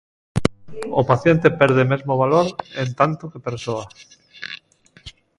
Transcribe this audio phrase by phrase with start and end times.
[0.99, 2.47] O paciente perde mesmo valor
[2.83, 3.85] en tanto que persoa.